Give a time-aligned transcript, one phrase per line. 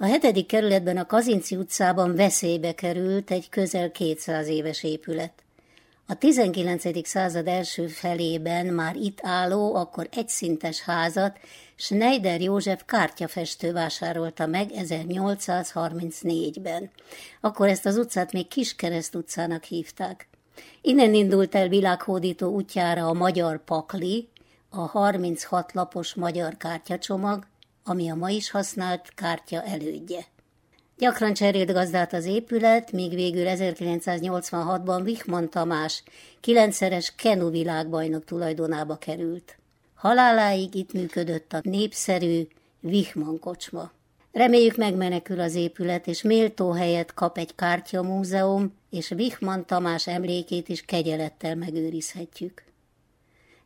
[0.00, 5.32] A hetedik kerületben a Kazinci utcában veszélybe került egy közel 200 éves épület.
[6.06, 7.06] A 19.
[7.06, 11.38] század első felében már itt álló, akkor egyszintes házat
[11.76, 16.90] Schneider József kártyafestő vásárolta meg 1834-ben.
[17.40, 20.28] Akkor ezt az utcát még Kiskereszt utcának hívták.
[20.80, 24.28] Innen indult el világhódító útjára a magyar pakli,
[24.70, 27.46] a 36 lapos magyar kártyacsomag,
[27.88, 30.26] ami a ma is használt kártya elődje.
[30.98, 36.02] Gyakran cserélt gazdát az épület, míg végül 1986-ban Wichmann Tamás
[36.40, 39.56] kilencszeres Kenu világbajnok tulajdonába került.
[39.94, 42.46] Haláláig itt működött a népszerű
[42.80, 43.90] Wichmann kocsma.
[44.32, 50.82] Reméljük megmenekül az épület, és méltó helyet kap egy kártyamúzeum, és Wichmann Tamás emlékét is
[50.82, 52.62] kegyelettel megőrizhetjük.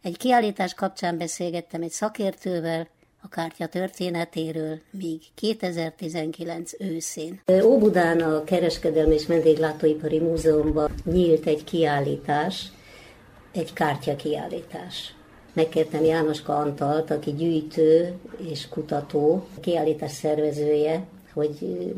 [0.03, 2.89] Egy kiállítás kapcsán beszélgettem egy szakértővel,
[3.25, 7.41] a kártya történetéről még 2019 őszén.
[7.65, 12.67] Óbudán a Kereskedelmi és Vendéglátóipari Múzeumban nyílt egy kiállítás,
[13.53, 15.15] egy kártya kiállítás.
[15.53, 18.13] Megkértem Jánoska Antalt, aki gyűjtő
[18.51, 21.57] és kutató, kiállítás szervezője, hogy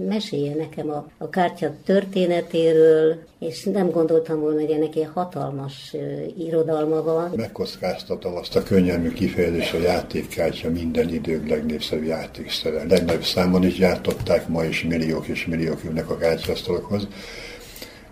[0.09, 5.95] mesélje nekem a, a kártya történetéről, és nem gondoltam volna, hogy ennek ilyen hatalmas
[6.39, 7.33] irodalma van.
[7.37, 12.85] Megkockáztatom azt a könnyelmű kifejezés, a játékkártya minden idők legnépszerűbb játékszere.
[12.89, 17.09] Legnagyobb számon is gyártották, ma is milliók és milliók ülnek a kártyasztalokhoz.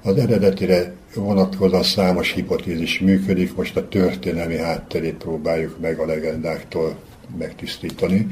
[0.03, 6.97] Az eredetire vonatkozóan számos hipotézis működik, most a történelmi hátterét próbáljuk meg a legendáktól
[7.39, 8.27] megtisztítani.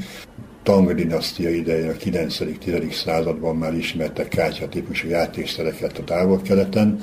[0.62, 2.92] Tang dinasztia idején a 9.-10.
[2.92, 7.00] században már ismertek kártya típusú játékszereket a távol-keleten,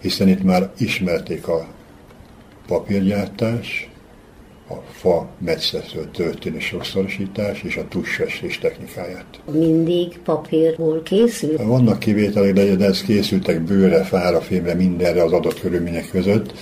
[0.00, 1.66] hiszen itt már ismerték a
[2.66, 3.88] papírgyártás,
[4.68, 9.40] a fa metszetről történő sokszorosítás és a tussfestés technikáját.
[9.52, 11.56] Mindig papírból készül?
[11.56, 16.54] Vannak kivételek, de ez készültek bőre, fára, fémre, mindenre az adott körülmények között,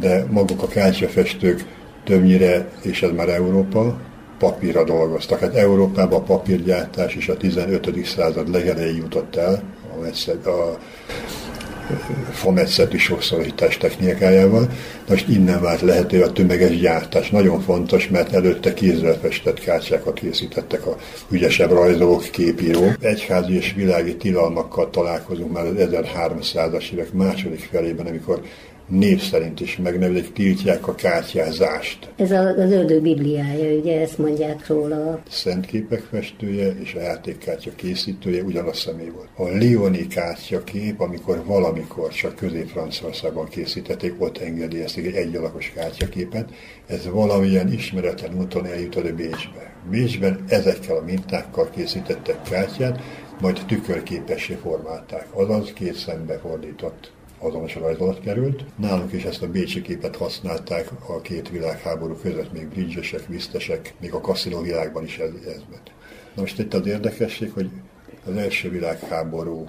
[0.00, 1.64] de maguk a kártyafestők
[2.04, 4.00] többnyire, és ez már Európa,
[4.38, 5.38] papírra dolgoztak.
[5.38, 8.06] Hát Európában a papírgyártás is a 15.
[8.06, 9.62] század legelején jutott el,
[10.44, 10.78] a, a
[12.30, 14.68] fametszeti sokszorítás technikájával.
[15.08, 17.30] Most innen vált lehető a tömeges gyártás.
[17.30, 20.96] Nagyon fontos, mert előtte kézzel festett kártyákat készítettek a
[21.30, 22.92] ügyesebb rajzolók, képíró.
[23.00, 28.40] Egyházi és világi tilalmakkal találkozunk már az 1300-as évek második felében, amikor
[28.88, 32.08] név szerint is megnevezik, tiltják a kártyázást.
[32.16, 35.22] Ez az ördög bibliája, ugye ezt mondják róla.
[35.28, 39.28] Szentképek festője és a játékkártya készítője ugyanaz személy volt.
[39.36, 46.50] A Leoni kártyakép, amikor valamikor csak Közép-Franciaországban készítették, ott engedélyezték egy egyalakos kártyaképet,
[46.86, 49.74] ez valamilyen ismeretlen úton eljutott a Bécsbe.
[49.90, 53.00] Bécsben ezekkel a mintákkal készítettek kártyát,
[53.40, 58.64] majd tükörképessé formálták, azaz két szembe fordított azonos rajzolat került.
[58.76, 64.12] Nálunk is ezt a bécsi képet használták a két világháború között, még bridgesek, visztesek, még
[64.12, 65.92] a kaszinó világban is ez, ez ment.
[66.34, 67.70] Na most itt az érdekesség, hogy
[68.26, 69.68] az első világháború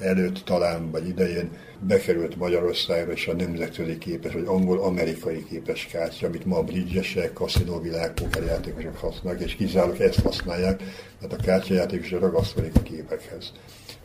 [0.00, 1.50] előtt talán, vagy idején
[1.80, 8.12] bekerült Magyarországra és a nemzetközi képes, vagy angol-amerikai képes kártya, amit ma a bridgesek, kaszinóvilág,
[8.12, 10.82] pokerjátékosok használnak, és kizárólag ezt használják,
[11.20, 13.52] mert a kártyajátékosok ragaszkodik a képekhez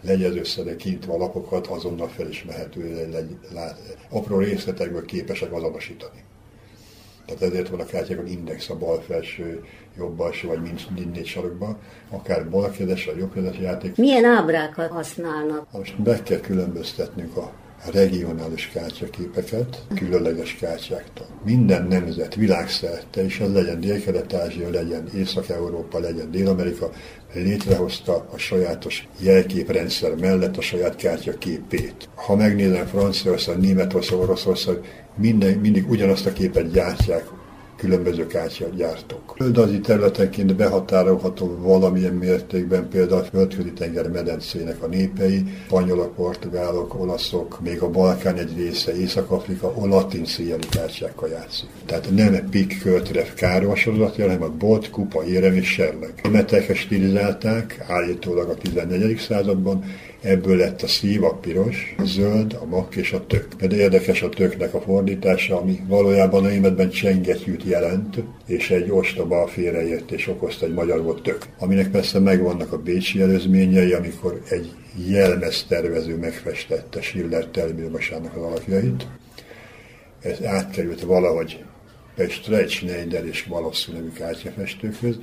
[0.01, 3.09] legyezőszedek kintva a lapokat, azonnal felismerhető,
[4.09, 6.23] apró részletekből képesek azonosítani.
[7.29, 9.63] Tehát ezért van a kártyákon index a bal felső,
[9.97, 11.78] jobb alsó, vagy mind négy sarokban,
[12.09, 13.95] akár balkezes, vagy jobbkezes játék.
[13.95, 15.72] Milyen ábrákat használnak?
[15.72, 17.51] Most be kell különböztetnünk a
[17.85, 21.28] regionális kártyaképeket különleges kártyáktól.
[21.45, 26.89] Minden nemzet világszerte, és az legyen Dél-Kelet-Ázsia, legyen Észak-Európa, legyen Dél-Amerika,
[27.34, 32.09] létrehozta a sajátos jelképrendszer mellett a saját kártyaképét.
[32.16, 34.78] Ha megnézem Franciaország, Németország, Oroszország,
[35.16, 37.38] minden, mindig ugyanazt a képet gyártják
[37.79, 39.34] különböző kártyagyártók.
[39.38, 47.59] Földrajzi területenként behatárolható valamilyen mértékben például a földközi tenger medencének a népei, spanyolok, portugálok, olaszok,
[47.62, 51.69] még a Balkán egy része, Észak-Afrika, a latin széjjeli kártyákkal játszik.
[51.86, 56.13] Tehát nem pik, költre, káros sorozat, hanem a bot, kupa, érem és serleg.
[56.24, 59.18] Németek stilizálták, állítólag a 14.
[59.18, 59.83] században,
[60.21, 63.54] Ebből lett a szív, a piros, a zöld, a mak és a tök.
[63.54, 69.48] De érdekes a töknek a fordítása, ami valójában a németben csengetyűt jelent, és egy ostoba
[69.48, 71.45] félreért és okozta egy magyar volt tök.
[71.60, 74.71] Aminek persze megvannak a bécsi előzményei, amikor egy
[75.07, 79.07] jelmeztervező megfestette Schiller termőmasának az alakjait.
[80.21, 81.63] Ez átkerült valahogy
[82.16, 85.19] Pestre, egy Schneider és Valossu nevű kártyafestőkhöz,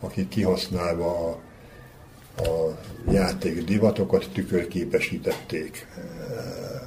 [0.00, 1.40] akik kihasználva a
[2.36, 2.78] a
[3.10, 5.86] játék divatokat tükörképesítették.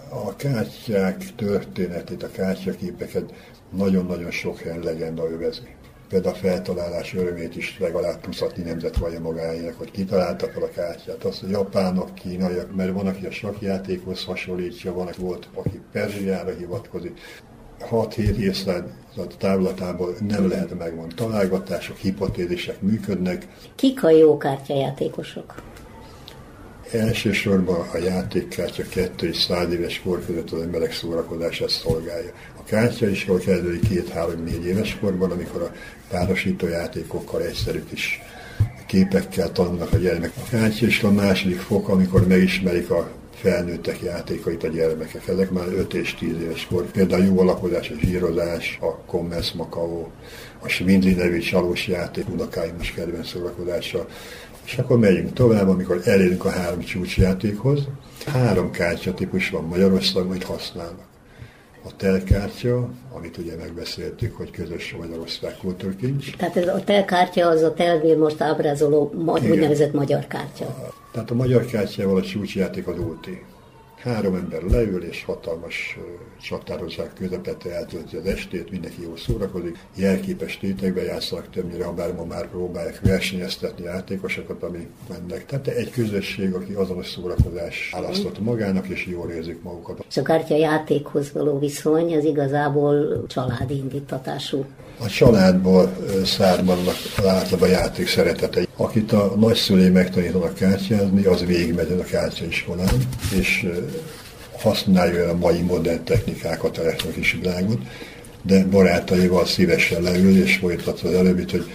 [0.09, 3.33] A kártyák történetét, a kártyaképeket
[3.71, 5.75] nagyon-nagyon sok helyen legenda övezi.
[6.09, 11.23] Például a feltalálás örömét is legalább tuszatni nemzet vallja magáének, hogy kitalálta fel a kártyát.
[11.23, 16.53] Azt a japánok, kínaiak, mert van, aki a sakjátékhoz hasonlítja, van, aki volt, aki Perzsiára
[16.53, 17.19] hivatkozik.
[17.91, 21.13] 6-7 évszázad távlatából nem lehet megmondani.
[21.13, 23.47] Találgatások, hipotézisek működnek.
[23.75, 25.55] Kik a jó kártyajátékosok?
[26.91, 32.31] Elsősorban a játékkártya kettő és száz éves kor között az emberek szórakozását szolgálja.
[32.59, 35.71] A kártya is jól kezdődik két-három-négy éves korban, amikor a
[36.09, 38.21] párosító játékokkal egyszerű kis
[38.85, 40.31] képekkel tanulnak a gyermek.
[40.35, 43.09] A kártya is a második fok, amikor megismerik a
[43.41, 45.27] felnőttek játékait a gyermekek.
[45.27, 46.85] Ezek már 5 és 10 éves kor.
[46.91, 50.07] Például jó alakozás, a zsírozás, a Commerce Macao,
[50.59, 54.05] a Svindli nevű csalós játék, unokáim is kedvenc szórakozása.
[54.65, 57.87] És akkor megyünk tovább, amikor elérünk a három csúcsjátékhoz.
[58.25, 61.05] Három kártyatípus van Magyarországon, amit használnak.
[61.87, 66.35] A telkártya, amit ugye megbeszéltük, hogy közös Magyarország kultúrkincs.
[66.35, 69.13] Tehát ez a telkártya az a telvér most ábrázoló
[69.49, 70.93] úgynevezett magyar kártya.
[71.11, 73.43] Tehát a magyar kártyával a csúcsjáték az ulti.
[73.97, 75.97] Három ember leül, és hatalmas
[76.41, 79.77] csatározák közepette eltölti az estét, mindenki jól szórakozik.
[79.95, 85.45] Jelképes tétekbe játszanak többnyire, ha bár ma már próbálják versenyeztetni játékosokat, ami mennek.
[85.45, 90.05] Tehát egy közösség, aki azonos szórakozás választott magának, és jól érzik magukat.
[90.09, 90.17] És
[90.49, 94.65] a játékhoz való viszony az igazából családi indítatású.
[94.99, 96.95] A családból származnak
[97.25, 98.67] általában a játék szeretetei.
[98.75, 103.07] Akit a nagyszülé megtanítanak kártyázni, az végigmegy a kártyaiskolán,
[103.39, 103.67] és
[104.57, 106.81] használja a mai modern technikákat, a
[107.15, 107.79] is világot,
[108.41, 111.65] de barátaival szívesen leül, és folytatva az előbbit, hogy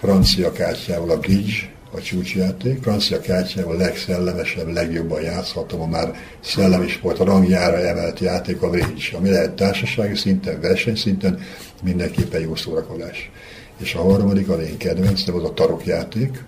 [0.00, 1.54] francia kártyával a bridge,
[1.94, 2.82] a csúcsjáték.
[2.82, 8.70] Francia kártyával a legszellemesebb, legjobban játszhatom, a már szellemi sport a rangjára emelt játék a
[8.70, 11.38] bridge, ami lehet társasági szinten, versenyszinten,
[11.82, 13.30] mindenképpen jó szórakozás.
[13.78, 16.44] És a harmadik, a én kedvencem, az a tarokjáték,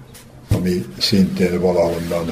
[0.50, 2.31] ami szintén valahonnan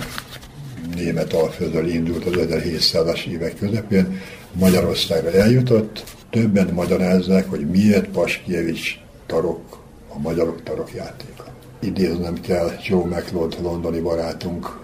[0.95, 4.21] német alföldről indult az 1700-as évek közepén,
[4.53, 11.54] Magyarországra eljutott, többen magyarázzák, hogy miért Paskievics tarok, a magyarok tarokjátéka.
[11.85, 14.81] Idéznem kell Joe McLeod londoni barátunk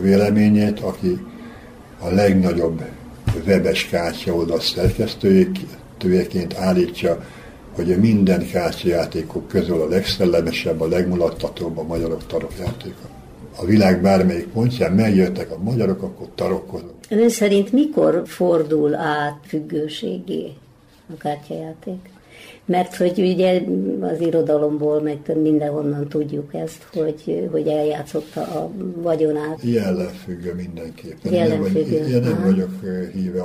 [0.00, 1.26] véleményét, aki
[2.00, 2.82] a legnagyobb
[3.46, 7.24] webes kártya oldal szerkesztőjeként állítja,
[7.74, 13.08] hogy minden kártyajátékok közül a legszellemesebb, a legmulattatóbb a magyarok tarokjátéka.
[13.56, 16.92] A világ bármelyik pontján megjöttek a magyarok, akkor tarokkozunk.
[17.08, 20.52] Ön szerint mikor fordul át függőségé
[21.14, 22.13] a kártyajáték?
[22.66, 23.62] Mert hogy ugye
[24.00, 29.58] az irodalomból, meg mindenhonnan tudjuk ezt, hogy, hogy eljátszotta a vagyonát.
[29.62, 31.32] Jellemfüggő mindenképpen.
[31.32, 32.06] Jellemfüggő.
[32.06, 32.70] Én nem, nem vagyok
[33.12, 33.42] híve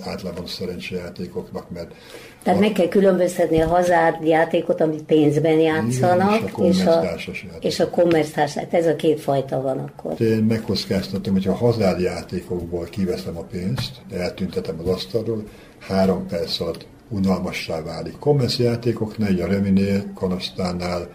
[0.00, 1.92] általában a szerencsejátékoknak, mert
[2.42, 7.04] tehát meg kell különböztetni a hazárd játékot, amit pénzben játszanak, és a,
[7.60, 8.74] és a kommersztársaság.
[8.74, 10.20] Ez a két fajta van akkor.
[10.20, 15.42] Én megkockáztatom, hogy a hazárd játékokból kiveszem a pénzt, eltüntetem az asztalról,
[15.78, 18.18] három perc alatt unalmassá válik.
[18.18, 21.08] Kommersz játékoknál, egy a Reminél, Kanasztánál,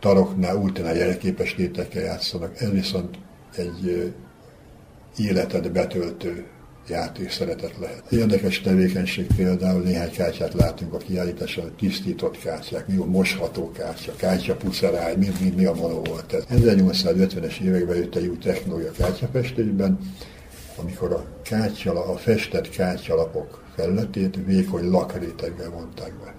[0.00, 2.60] Taroknál, Ultinál jelképes létekkel játszanak.
[2.60, 3.18] Ez viszont
[3.56, 4.12] egy
[5.16, 6.46] életet betöltő
[6.88, 8.02] játék szeretet lehet.
[8.10, 15.16] Érdekes tevékenység például néhány kártyát látunk a kiállításon, tisztított kártyák, a mosható kártya, kártya puceráj,
[15.16, 16.44] mi, mi, mi a való volt ez.
[16.50, 19.98] 1850-es években jött egy új technológia kártyafestésben,
[20.76, 26.34] amikor a, kártya, a festett kártyalapok felületét vékony lakréteggel vonták be.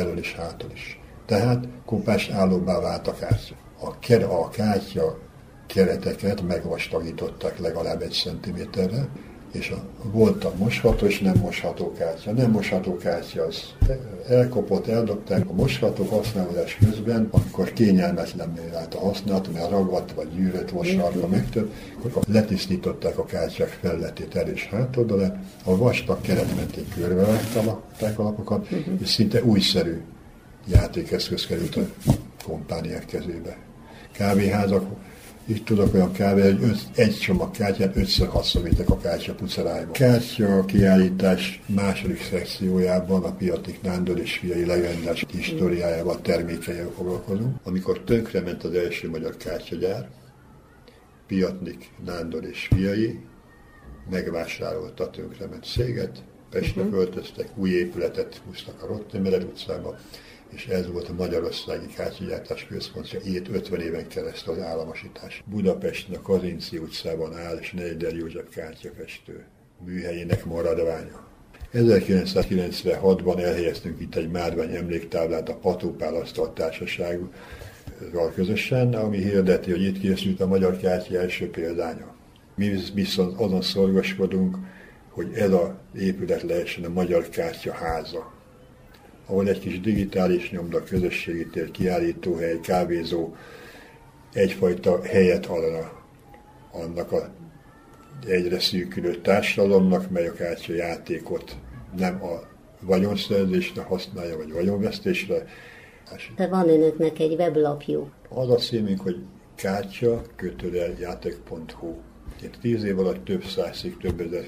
[0.00, 1.00] Elől is, hátul is.
[1.26, 3.54] Tehát kopás állóbbá vált a kártya.
[3.80, 5.18] A, ker, a kártya
[5.66, 9.08] kereteket megvastagították legalább egy centiméterre,
[9.52, 12.32] és a, volt a mosható és nem mosható kártya.
[12.32, 13.74] Nem mosható kártya az
[14.28, 20.70] elkopott, eldobták a mosható használás közben, amikor kényelmetlenné vált a használat, mert ragadt vagy gyűrött
[20.70, 21.72] vagy sarka megtöbb,
[22.04, 28.68] akkor letisztították a kártyák felletét el és hátoldalát, a vastag keret mentén körbevágták a lapokat,
[29.02, 30.00] és szinte újszerű
[30.66, 31.80] játékeszköz került a
[32.44, 33.56] kompániák kezébe.
[34.12, 34.84] Kávéházak
[35.46, 39.92] így tudok olyan kávé, hogy öt, egy csomag kártyát ötször hatszor a kártya pucerájba.
[39.92, 47.56] Kártya kiállítás második szekciójában a Piatik Nándor és fiai legendás históriájával, termékeivel foglalkozunk.
[47.64, 50.08] Amikor tönkrement az első magyar kártyagyár,
[51.26, 53.18] Piatnik Nándor és fiai
[54.10, 56.96] megvásárolta tönkrement széget, Pestre uh-huh.
[56.96, 59.98] költöztek, új épületet húztak a Rottemeler utcába,
[60.54, 63.20] és ez volt a Magyarországi Kártyagyártás Központja
[63.52, 65.42] 50 éven keresztül az államosítás.
[65.46, 69.44] Budapesten a Kazinci utcában áll, és Neider József kártyafestő
[69.84, 71.28] műhelyének maradványa.
[71.72, 77.30] 1996-ban elhelyeztünk itt egy márvány emléktáblát a Patópál Asztal Társasággal
[78.34, 82.14] közösen, ami hirdeti, hogy itt készült a magyar kártya első példánya.
[82.54, 84.56] Mi viszont azon szorgoskodunk,
[85.10, 88.32] hogy ez a épület lehessen a Magyar Kártya háza,
[89.30, 93.34] ahol egy kis digitális nyomda, közösségi tér, kiállítóhely, kávézó
[94.32, 95.92] egyfajta helyet adna
[96.72, 97.30] annak a
[98.26, 101.56] egyre szűkülő társadalomnak, mely a kártya játékot
[101.96, 102.40] nem a
[102.80, 105.44] vagyonszerzésre használja, vagy vagyonvesztésre.
[106.36, 108.10] De van önöknek egy weblapjuk.
[108.28, 109.16] Az a címünk, hogy
[109.54, 110.22] kártya
[110.98, 111.94] játék.hu.
[112.42, 114.46] Itt tíz év alatt több százig, több ezer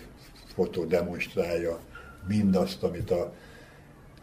[0.54, 1.80] fotó demonstrálja
[2.28, 3.32] mindazt, amit a,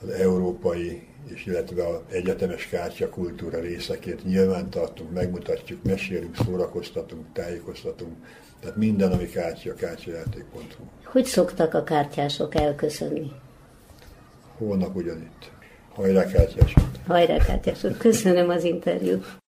[0.02, 8.14] az európai és illetve az egyetemes kártya kultúra részeként nyilván tartunk, megmutatjuk, mesélünk, szórakoztatunk, tájékoztatunk,
[8.60, 10.84] tehát minden, ami kártya, kártyajáték.hu.
[11.04, 13.32] Hogy szoktak a kártyások elköszönni?
[14.58, 15.52] Holnap ugyanitt.
[15.94, 16.84] Hajrá kártyások!
[17.08, 17.98] Hajrá kártyások!
[17.98, 19.40] Köszönöm az interjút!